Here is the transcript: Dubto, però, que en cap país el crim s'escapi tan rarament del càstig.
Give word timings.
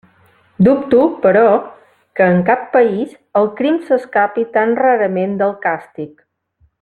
Dubto, 0.67 1.01
però, 1.25 1.43
que 2.19 2.29
en 2.35 2.41
cap 2.49 2.63
país 2.77 3.13
el 3.41 3.51
crim 3.61 3.77
s'escapi 3.91 4.47
tan 4.59 4.73
rarament 4.81 5.37
del 5.43 5.55
càstig. 5.69 6.23